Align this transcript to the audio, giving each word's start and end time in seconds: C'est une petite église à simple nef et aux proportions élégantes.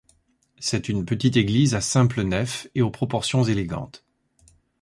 C'est 0.59 0.89
une 0.89 1.05
petite 1.05 1.37
église 1.37 1.75
à 1.75 1.79
simple 1.79 2.23
nef 2.23 2.65
et 2.73 2.81
aux 2.81 2.89
proportions 2.89 3.43
élégantes. 3.43 4.03